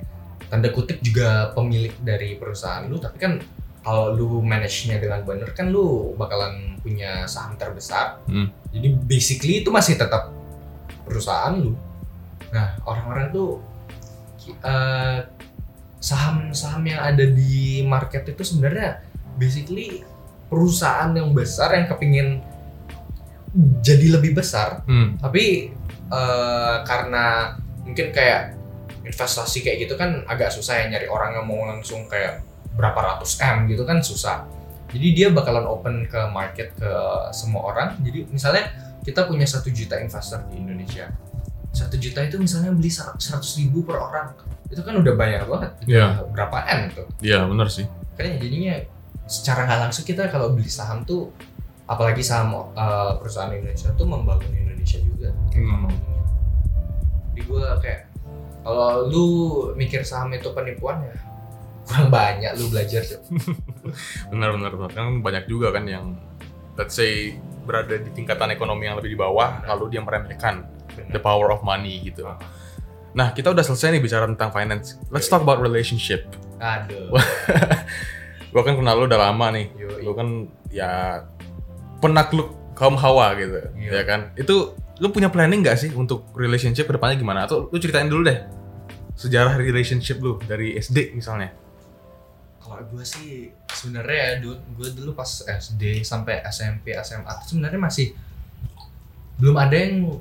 [0.46, 3.34] tanda kutip juga pemilik dari perusahaan lu tapi kan
[3.82, 8.50] kalau lu manage-nya dengan bener kan lu bakalan punya saham terbesar Hmm.
[8.70, 10.30] jadi basically itu masih tetap
[11.04, 11.74] perusahaan lu
[12.50, 13.50] nah orang-orang tuh
[14.62, 15.20] eh,
[15.98, 19.02] saham-saham yang ada di market itu sebenarnya
[19.36, 20.06] basically
[20.46, 22.46] perusahaan yang besar yang kepingin
[23.82, 25.18] jadi lebih besar Hmm.
[25.18, 25.74] tapi
[26.12, 28.58] eh, karena mungkin kayak
[29.06, 32.42] investasi kayak gitu kan agak susah ya nyari orang yang mau langsung kayak
[32.76, 34.44] berapa ratus m gitu kan susah.
[34.92, 36.92] Jadi dia bakalan open ke market ke
[37.32, 37.96] semua orang.
[38.02, 38.70] Jadi misalnya
[39.06, 41.10] kita punya satu juta investor di Indonesia.
[41.76, 44.34] Satu juta itu misalnya beli seratus ribu per orang.
[44.72, 45.72] Itu kan udah banyak banget.
[45.86, 46.26] Iya.
[46.32, 47.08] berapa m tuh?
[47.22, 47.86] Iya benar sih.
[48.16, 48.76] Kayaknya jadinya
[49.26, 51.34] secara nggak langsung kita kalau beli saham tuh
[51.86, 55.88] apalagi saham uh, perusahaan Indonesia tuh membangun Indonesia juga kayak Hmm.
[57.32, 58.02] Jadi gue kayak
[58.64, 59.28] kalau lu
[59.76, 61.16] mikir saham itu penipuan ya
[61.86, 63.22] kurang banyak lu belajar Cok.
[64.34, 64.92] Benar-benar benar.
[64.92, 66.18] kan banyak juga kan yang
[66.74, 70.66] let's say berada di tingkatan ekonomi yang lebih di bawah lalu dia meremehkan
[71.14, 72.26] the power of money gitu.
[73.16, 75.00] Nah, kita udah selesai nih bicara tentang finance.
[75.08, 76.28] Let's talk about relationship.
[76.60, 77.16] Aduh.
[78.52, 79.72] Gua kan kenal lu udah lama nih.
[79.72, 80.04] Yoi.
[80.04, 81.24] Lu kan ya
[82.06, 83.90] penakluk kaum hawa gitu, Iya.
[83.92, 84.20] ya kan?
[84.36, 84.56] Itu
[84.96, 87.44] lu punya planning nggak sih untuk relationship ke depannya gimana?
[87.44, 88.40] Atau lu ceritain dulu deh
[89.16, 91.50] sejarah relationship lu dari SD misalnya.
[92.60, 98.12] Kalau gue sih sebenarnya ya, gue dulu pas SD sampai SMP SMA tuh sebenarnya masih
[99.36, 100.16] belum ada yang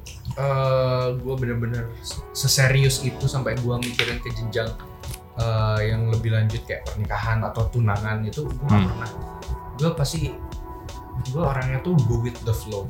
[1.15, 1.87] gue bener-bener
[2.31, 4.71] seserius itu sampai gue mikirin ke jenjang
[5.35, 8.87] eh, yang lebih lanjut kayak pernikahan atau tunangan itu gue gak Hmm.
[8.89, 9.11] pernah
[9.75, 10.31] gue pasti
[11.25, 12.85] gue orangnya tuh go with the flow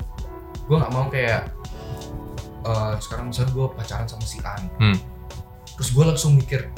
[0.65, 1.53] gue nggak mau kayak
[2.63, 4.97] eh, sekarang misalnya gue pacaran sama si An Hmm.
[5.75, 6.71] terus gue langsung mikir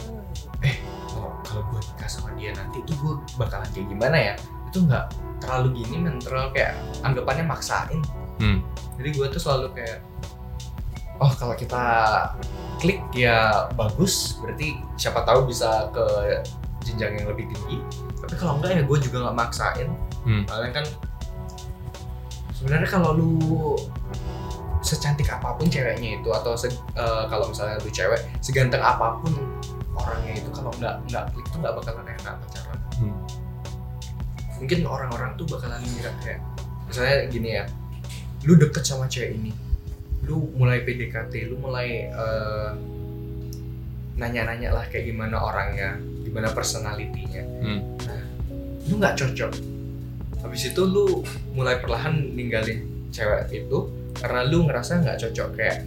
[0.61, 4.35] eh kalau kalau gue nikah sama dia nanti tuh gue bakalan kayak gimana ya
[4.66, 5.06] itu nggak
[5.38, 8.00] terlalu gini men terlalu kayak anggapannya maksain
[8.37, 8.61] Hmm.
[8.96, 10.04] jadi gue tuh selalu kayak
[11.16, 11.80] oh kalau kita
[12.76, 16.04] klik ya bagus berarti siapa tahu bisa ke
[16.82, 17.80] jenjang yang lebih tinggi
[18.16, 19.88] tapi kalau enggak ya gue juga nggak maksain
[20.26, 20.42] Hmm.
[20.44, 20.87] kalian kan
[22.66, 23.31] sebenarnya kalau lu
[24.83, 29.31] secantik apa pun ceweknya itu atau se- eh, kalau misalnya lu cewek seganteng apa pun
[29.92, 33.14] orangnya itu kalau nggak nggak klik tuh nggak bakalan enak pacaran Hmm.
[34.57, 36.40] mungkin orang-orang tuh bakalan ngira kayak
[36.85, 37.64] misalnya gini ya
[38.42, 39.55] lu deket sama cewek ini
[40.22, 42.70] lu mulai PDKT lu mulai eh,
[44.16, 47.81] nanya-nanya lah kayak gimana orangnya gimana personalitinya Hmm.
[48.02, 48.22] nah
[48.85, 49.52] lu nggak cocok
[50.46, 55.82] habis itu lu mulai perlahan ninggalin cewek itu karena lu ngerasa nggak cocok kayak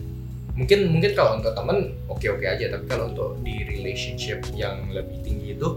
[0.54, 5.24] mungkin mungkin kalau untuk temen oke oke aja tapi kalau untuk di relationship yang lebih
[5.24, 5.68] tinggi itu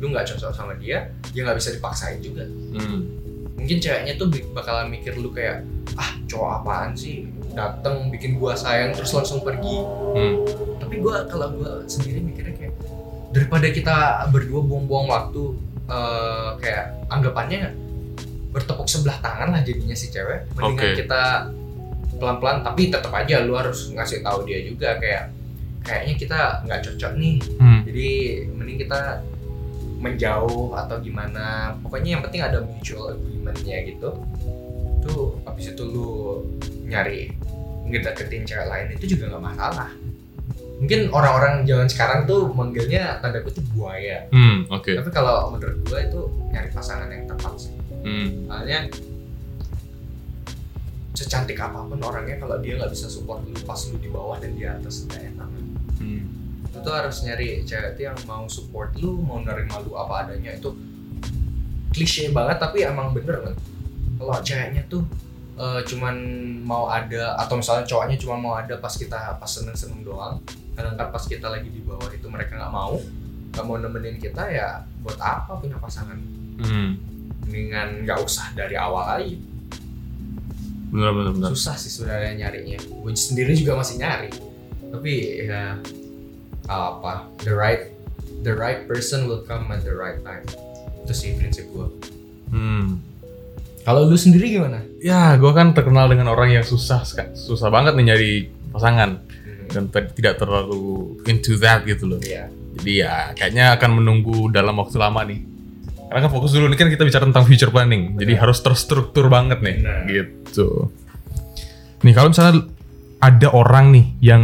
[0.00, 3.04] lu nggak cocok sama dia ya nggak bisa dipaksain juga Hmm.
[3.54, 5.62] mungkin ceweknya tuh bakalan mikir lu kayak
[5.94, 9.84] ah cowok apaan sih dateng bikin gua sayang terus langsung pergi
[10.16, 10.34] Hmm.
[10.80, 12.74] tapi gua kalau gua sendiri mikirnya kayak
[13.30, 13.96] daripada kita
[14.32, 15.42] berdua buang-buang waktu
[15.84, 17.68] eh, kayak anggapannya
[18.52, 20.98] bertepuk sebelah tangan lah jadinya si cewek mendingan Oke.
[20.98, 21.22] kita
[22.14, 25.32] pelan-pelan tapi tetap aja lu harus ngasih tahu dia juga kayak
[25.80, 27.80] kayaknya kita nggak cocok nih Hmm.
[27.82, 28.08] jadi
[28.48, 29.00] mending kita
[29.98, 31.44] menjauh atau gimana
[31.80, 34.10] pokoknya yang penting ada mutual agreementnya gitu
[35.00, 36.42] tuh habis itu lu
[36.84, 37.30] nyari
[37.84, 39.90] ngedeketin cewek lain itu juga nggak masalah
[40.78, 44.66] mungkin orang-orang zaman sekarang tuh manggilnya tanda kutip buaya Hmm.
[44.68, 44.94] Oke.
[44.94, 48.28] tapi kalau menurut gua itu nyari pasangan yang tepat sih Hmm.
[48.46, 48.78] soalnya
[51.12, 54.56] secantik apa pun orangnya kalau dia nggak bisa support lu pas lu di bawah dan
[54.56, 55.48] di atas nggak enak
[56.02, 56.24] Hmm.
[56.72, 60.72] lu tuh harus nyari cewek yang mau support lu mau nerima lu apa adanya itu
[61.92, 63.54] klise banget tapi emang bener kan
[64.18, 65.04] kalau ceweknya tuh
[65.54, 66.16] eh, cuman
[66.64, 70.40] mau ada atau misalnya cowoknya cuma mau ada pas kita pas seneng seneng doang
[70.72, 72.96] sedangkan pas kita lagi di bawah itu mereka nggak mau
[73.52, 76.16] nggak mau nemenin kita ya buat apa punya pasangan
[76.52, 76.94] Hmm.
[77.52, 79.36] Mendingan nggak usah dari awal aja
[80.88, 81.50] Benar benar benar.
[81.50, 84.32] susah sih sebenarnya nyarinya gue sendiri juga masih nyari
[84.88, 85.12] tapi
[85.42, 85.76] ya
[86.64, 87.92] apa the right
[88.40, 90.44] the right person will come at the right time
[90.98, 91.88] itu sih prinsip gue
[92.48, 93.00] Hmm.
[93.80, 97.02] kalau lu sendiri gimana Ya, gue kan terkenal dengan orang yang susah,
[97.34, 98.32] susah banget nih nyari
[98.70, 99.18] pasangan
[99.66, 102.20] dan te- tidak terlalu into that gitu loh.
[102.20, 102.46] Iya.
[102.78, 105.42] Jadi ya kayaknya akan menunggu dalam waktu lama nih.
[106.12, 108.14] Karena kan fokus dulu nih kan kita bicara tentang future planning.
[108.14, 110.00] Jadi harus terstruktur banget nih Benar.
[110.04, 110.92] gitu.
[112.02, 112.68] Nih kalau misalnya
[113.16, 114.42] ada orang nih yang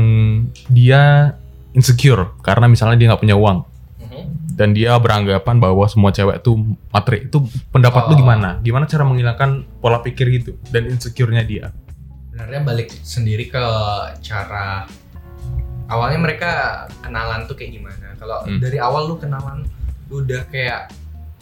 [0.67, 1.35] dia
[1.71, 3.59] insecure karena misalnya dia nggak punya uang
[4.01, 4.25] Mhm.
[4.55, 6.57] dan dia beranggapan bahwa semua cewek itu
[6.89, 7.29] materi.
[7.29, 8.19] Itu pendapat lu Oh.
[8.19, 8.57] gimana?
[8.59, 11.69] Gimana cara menghilangkan pola pikir gitu dan insecure-nya dia?
[12.29, 13.65] sebenarnya balik sendiri ke
[14.21, 14.87] cara
[15.87, 16.51] awalnya mereka
[17.01, 18.63] kenalan tuh kayak gimana kalau Hmm.
[18.63, 19.67] dari awal lu kenalan
[20.07, 20.87] lu udah kayak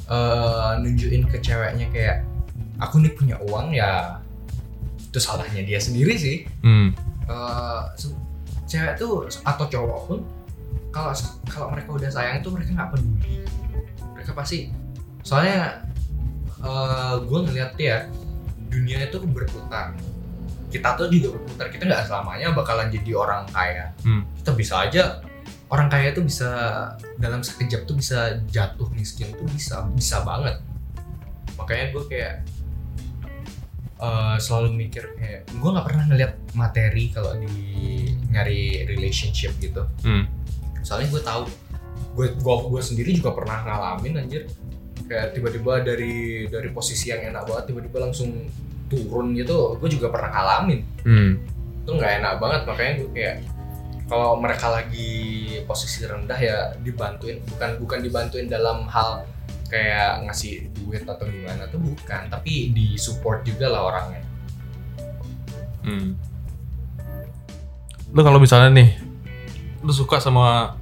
[0.07, 2.23] eh, nunjukin ke ceweknya kayak
[2.77, 4.21] aku nih punya uang ya
[5.01, 6.93] itu salahnya dia sendiri sih Hmm.
[7.25, 8.15] Eh, se-
[8.65, 10.19] cewek tuh atau cowok pun
[10.89, 11.11] kalau
[11.45, 13.43] kalau mereka udah sayang tuh mereka nggak peduli
[14.13, 14.71] mereka pasti
[15.21, 15.87] soalnya
[17.21, 18.09] gue ngeliat ya
[18.67, 19.95] dunia itu berputar
[20.67, 24.27] kita tuh juga berputar kita nggak selamanya bakalan jadi orang kaya Hmm.
[24.37, 25.23] kita bisa aja
[25.67, 26.49] orang kaya tuh bisa
[27.17, 30.63] dalam sekejap tuh bisa jatuh miskin tuh bisa bisa banget
[31.57, 32.35] makanya gue kayak
[33.97, 37.51] eh, selalu mikir kayak gue nggak pernah ngeliat materi kalau di
[38.29, 40.29] nyari relationship gitu Hmm.
[40.81, 41.43] soalnya gue tahu
[42.15, 44.47] gue gue gue sendiri juga pernah ngalamin anjir
[45.07, 46.15] kayak tiba-tiba dari
[46.47, 48.31] dari posisi yang enak banget tiba-tiba langsung
[48.87, 51.33] turun gitu gue juga pernah ngalamin Hmm.
[51.83, 53.37] itu nggak enak banget makanya gue kayak
[54.07, 55.11] kalau mereka lagi
[55.67, 59.27] posisi rendah ya dibantuin bukan bukan dibantuin dalam hal
[59.67, 64.27] kayak ngasih duit atau gimana tuh bukan tapi di support juga lah orangnya
[65.87, 66.19] Hmm.
[68.11, 68.99] Lu kalau misalnya nih,
[69.87, 70.75] lu suka sama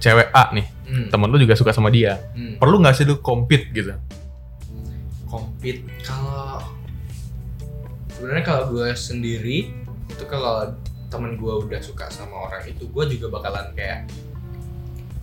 [0.00, 1.12] cewek A nih, hmm.
[1.12, 2.16] temen lu juga suka sama dia.
[2.32, 2.56] hmm.
[2.56, 3.92] Perlu nggak sih lu compete gitu?
[5.28, 6.64] compete kalau
[8.16, 9.68] sebenarnya kalau gue sendiri
[10.08, 10.72] itu kalau
[11.08, 14.04] temen gue udah suka sama orang itu gue juga bakalan kayak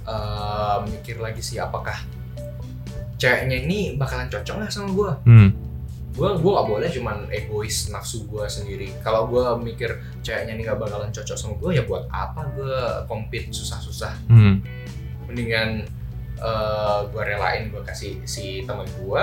[0.03, 1.97] eh, mikir lagi sih apakah
[3.15, 5.49] ceweknya ini bakalan cocok nggak sama gue Hmm.
[6.15, 10.79] gue gue gak boleh cuman egois nafsu gue sendiri kalau gue mikir ceweknya ini gak
[10.79, 14.63] bakalan cocok sama gue ya buat apa gue compete susah-susah Hmm.
[15.25, 15.83] mendingan
[16.35, 19.21] eh gue relain gue kasih si teman gue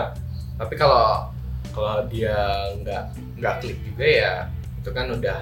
[0.56, 1.28] tapi kalau
[1.72, 2.36] kalau dia
[2.80, 3.04] nggak
[3.36, 4.32] nggak klik juga ya
[4.76, 5.38] itu kan udah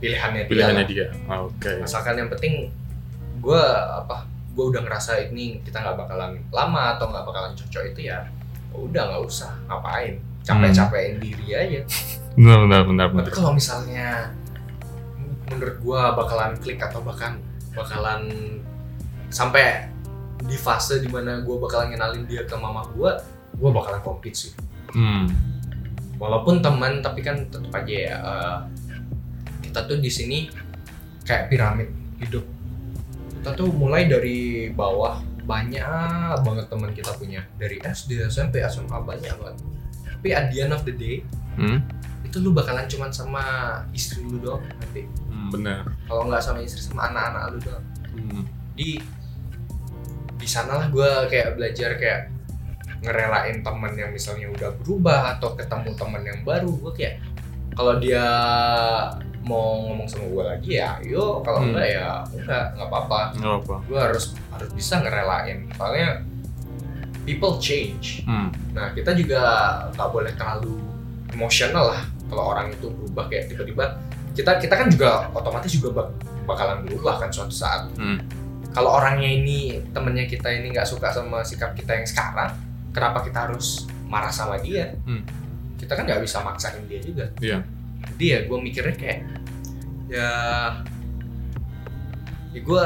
[0.00, 1.06] pilihannya dia Pilihannya dia.
[1.26, 1.70] Ah, Oke.
[1.78, 2.72] asalkan yang penting
[3.38, 3.62] gue
[3.94, 8.24] apa gue udah ngerasa ini kita nggak bakalan lama atau nggak bakalan cocok itu ya
[8.72, 11.80] udah nggak usah ngapain capek-capekin diri aja
[12.32, 13.22] Benar benar benar benar.
[13.22, 14.32] tapi kalau misalnya
[15.46, 17.36] menurut gua bakalan klik atau bahkan
[17.70, 18.26] bakalan
[19.28, 19.88] sampai
[20.40, 23.18] di fase di mana gua bakalan ngenalin dia ke mama gua
[23.54, 24.52] gua bakalan compete sih
[24.90, 25.30] Hmm.
[26.16, 28.58] walaupun teman tapi kan tetap aja ya eh,
[29.70, 30.50] kita tuh di sini
[31.22, 32.42] kayak piramid hidup.
[33.38, 37.46] Kita tuh mulai dari bawah banyak banget teman kita punya.
[37.54, 39.56] Dari SD SMP SMA banyak banget.
[40.18, 41.22] Tapi at the end of the day
[41.58, 41.82] Hmm.
[42.22, 43.42] itu lu bakalan cuman sama
[43.90, 45.02] istri lu doang nanti.
[45.28, 45.82] Hmm, benar.
[46.06, 47.84] kalau nggak sama istri sama anak-anak lu doang.
[48.10, 48.42] Hmm.
[48.78, 48.96] di
[50.40, 52.32] di sanalah gue kayak belajar kayak
[53.02, 56.70] ngerelain temen yang misalnya udah berubah atau ketemu temen yang baru.
[56.80, 57.14] Gue kayak
[57.74, 58.24] kalau dia
[59.40, 61.72] mau ngomong sama gue lagi ya ayo kalau Hmm.
[61.72, 63.74] enggak ya enggak nggak apa-apa apa.
[63.82, 66.20] gue harus harus bisa ngerelain soalnya
[67.22, 68.48] people change Hmm.
[68.70, 69.40] Nah kita juga
[69.90, 70.76] nggak boleh terlalu
[71.28, 73.84] emosional lah kalau orang itu berubah kayak tiba-tiba
[74.30, 76.14] kita kita kan juga otomatis juga bak-
[76.46, 77.90] bakalan berubah kan suatu saat.
[77.94, 78.20] Hmm.
[78.70, 79.58] Kalau orangnya ini
[79.90, 82.54] temennya kita ini nggak suka sama sikap kita yang sekarang,
[82.90, 84.94] kenapa kita harus marah sama dia?
[85.02, 85.26] Hmm.
[85.74, 87.26] Kita kan nggak bisa maksain dia juga.
[87.40, 87.58] Iya.
[88.20, 89.20] Jadi ya gue mikirnya kayak
[90.12, 90.28] ya
[92.52, 92.84] ya gue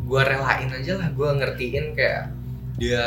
[0.00, 2.32] gue relain aja lah gue ngertiin kayak
[2.80, 3.04] dia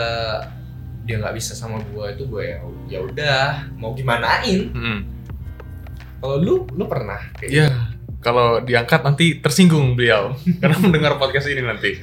[1.02, 3.42] dia nggak bisa sama gue itu gue ya ya udah
[3.74, 5.00] mau gimanain Hmm.
[6.22, 7.70] kalau lu lu pernah kayak Ya,
[8.20, 11.98] kalau diangkat nanti tersinggung beliau karena mendengar podcast ini nanti.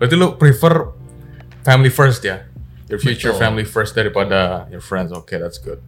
[0.00, 0.96] Berarti lu prefer
[1.60, 2.48] family first ya?
[2.88, 3.40] Your future Betul.
[3.40, 5.12] family first daripada your friends.
[5.12, 5.84] Oke, that's good.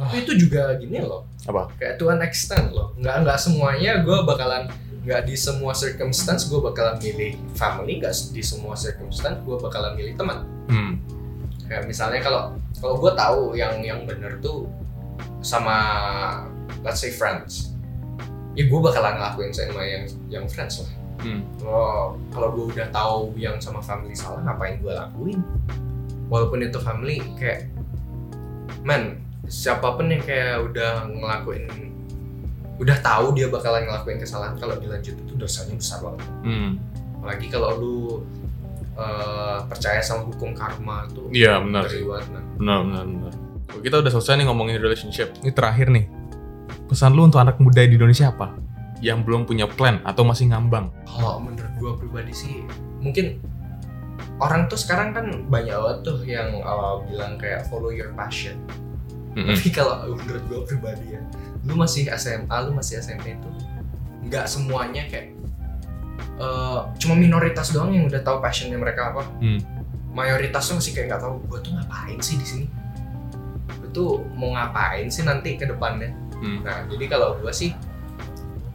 [0.00, 1.66] Tapi itu juga gini loh Apa?
[1.74, 4.70] kayak to an extent loh nggak nggak semuanya gue bakalan
[5.02, 10.14] nggak di semua circumstance gue bakalan milih family nggak di semua circumstance gue bakalan milih
[10.14, 11.00] teman Hmm.
[11.64, 12.42] kayak misalnya kalau
[12.76, 14.68] kalau gue tahu yang yang bener tuh
[15.40, 15.76] sama
[16.80, 17.72] let's say friends
[18.52, 21.42] ya gue bakalan ngelakuin sama yang yang friends lah Hmm.
[21.58, 25.42] kalau kalau gue udah tahu yang sama family salah ngapain gue lakuin
[26.28, 27.66] walaupun itu family kayak
[28.84, 31.64] man siapa pun yang kayak udah ngelakuin
[32.78, 36.70] udah tahu dia bakalan ngelakuin kesalahan kalau dilanjut itu dosanya besar banget Hmm.
[37.16, 37.96] apalagi kalau lu
[38.94, 41.86] eh, percaya sama hukum karma tuh Iya, benar.
[42.58, 43.32] Benar, benar, benar.
[43.70, 45.30] Oke, Kita udah selesai nih ngomongin relationship.
[45.38, 46.10] Ini terakhir nih.
[46.86, 48.58] Pesan lu untuk anak muda di Indonesia apa?
[48.98, 50.90] Yang belum punya plan atau masih ngambang?
[51.06, 52.66] kalau menurut gua pribadi sih
[52.98, 53.38] mungkin
[54.38, 58.58] orang tuh sekarang kan banyak banget tuh yang uh, bilang kayak follow your passion
[59.38, 59.54] Mm-mm.
[59.54, 61.20] tapi kalau menurut gua pribadi ya
[61.62, 63.48] lu masih SMA lu masih SMP itu
[64.26, 65.30] nggak semuanya kayak
[66.36, 69.62] uh, cuma minoritas doang yang udah tahu passionnya mereka apa Hmm.
[70.10, 72.66] mayoritas tuh masih kayak nggak tahu gua tuh ngapain sih di sini
[73.78, 76.62] gua tuh mau ngapain sih nanti ke depannya Hmm.
[76.62, 77.74] Nah, jadi kalau gue sih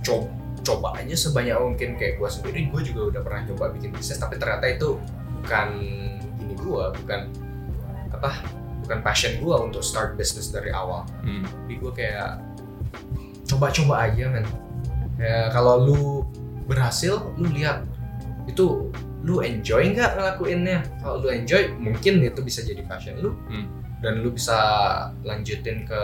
[0.04, 0.28] coba
[0.68, 4.36] coba aja sebanyak mungkin kayak gue sendiri, gue juga udah pernah coba bikin bisnis, tapi
[4.36, 5.00] ternyata itu
[5.40, 5.68] bukan
[6.40, 7.20] ini gue, bukan
[8.12, 8.32] apa
[8.84, 11.08] bukan passion gue untuk start business dari awal.
[11.24, 11.48] Hmm.
[11.48, 12.44] tapi gue kayak
[13.48, 14.46] coba-coba aja men.
[15.18, 16.02] Kayak kalau lu
[16.68, 17.88] berhasil lu lihat.
[18.44, 18.92] Itu
[19.24, 20.84] lu enjoy nggak ngelakuinnya?
[21.00, 23.34] Kalau lu enjoy mungkin itu bisa jadi passion lu.
[23.50, 23.68] Hmm.
[24.04, 24.60] dan lu bisa
[25.24, 26.02] lanjutin ke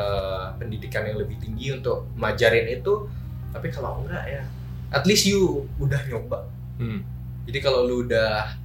[0.55, 3.11] pendidikan yang lebih tinggi untuk majarin itu.
[3.51, 4.43] Tapi kalau enggak ya
[4.89, 6.47] at least you udah nyoba.
[6.79, 7.03] Hmm.
[7.43, 8.55] jadi kalau lu udah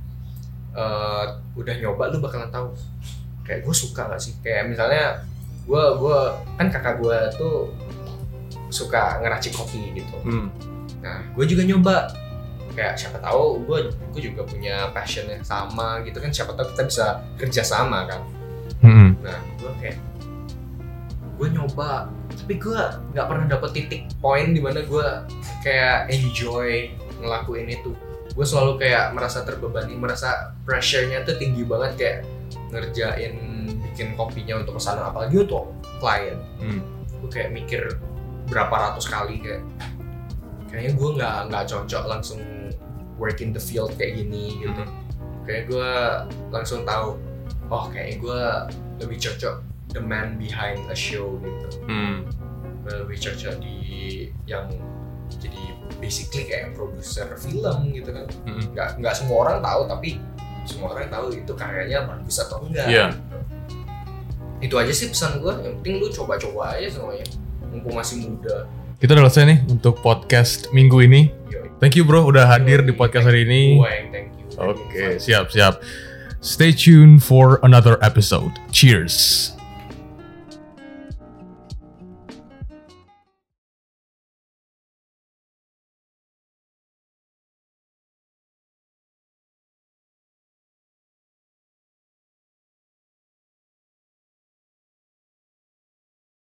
[0.71, 1.25] eh,
[1.59, 2.71] udah nyoba lu bakalan tahu
[3.45, 4.35] kayak gue suka gak sih?
[4.41, 5.23] Kayak misalnya
[5.65, 7.73] gue gua kan kakak gue tuh
[8.69, 10.17] suka ngeracik kopi gitu.
[10.25, 10.49] Hmm.
[11.05, 12.11] nah gue juga nyoba.
[12.75, 13.79] Kayak siapa tahu gue
[14.17, 16.33] gue juga punya passion yang sama gitu kan.
[16.33, 17.07] Siapa tahu kita bisa
[17.39, 18.21] kerja sama kan.
[18.83, 19.15] Hmm.
[19.23, 19.99] nah gue kayak
[21.39, 22.09] gue nyoba.
[22.35, 22.81] Tapi gue
[23.15, 25.07] nggak pernah dapet titik poin di mana gue
[25.63, 26.91] kayak enjoy
[27.23, 27.95] ngelakuin itu.
[28.35, 31.93] Gue selalu kayak merasa terbebani merasa pressure-nya tuh tinggi banget.
[31.95, 32.19] Kayak
[32.75, 33.35] ngerjain
[33.81, 36.83] bikin kopinya untuk pesanan apalagi untuk klien Hmm.
[37.23, 37.83] gue kayak mikir
[38.45, 39.63] berapa ratus kali kayak
[40.67, 42.41] kayaknya gue nggak nggak cocok langsung
[43.17, 44.91] work in the field kayak gini gitu Hmm.
[45.43, 45.91] kayak gue
[46.51, 47.17] langsung tahu
[47.67, 48.41] oh kayaknya gue
[49.01, 49.55] lebih cocok
[49.91, 52.27] the man behind a show gitu Hmm.
[52.85, 53.77] Lebih cocok di
[54.45, 54.69] yang
[55.33, 55.57] jadi
[55.97, 58.61] basically kayak produser film gitu kan Hmm.
[58.75, 60.11] nggak nggak semua orang tahu tapi
[60.65, 63.07] semua orang tahu itu karyanya bagus atau enggak Iya.
[63.13, 63.37] gitu.
[64.65, 67.27] itu aja sih pesan gue yang penting lu coba-coba aja semuanya
[67.69, 68.65] mumpung masih muda
[68.97, 71.29] Kita udah selesai nih untuk podcast minggu ini.
[71.53, 71.69] Yoi.
[71.77, 73.77] Thank you bro udah hadir Yoi, di podcast hari ini.
[74.57, 75.83] Oke, siap siap.
[76.41, 78.53] Stay tuned for another episode.
[78.73, 79.54] Cheers.